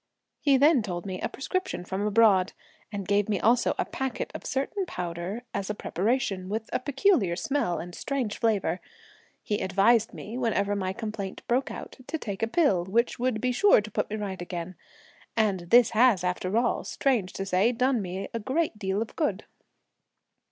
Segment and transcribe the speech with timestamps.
[0.39, 2.53] He then told me a prescription from abroad,
[2.91, 6.79] and gave me also a packet of a certain powder as a preparative, with a
[6.79, 8.81] peculiar smell and strange flavour.
[9.43, 13.51] He advised me, whenever my complaint broke out, to take a pill, which would be
[13.51, 14.73] sure to put me right again.
[15.37, 19.43] And this has, after all, strange to say, done me a great deal of good."